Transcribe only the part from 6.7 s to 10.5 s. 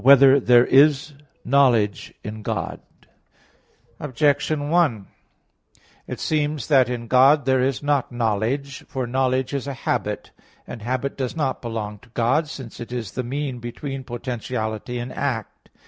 in God there is not knowledge. For knowledge is a habit;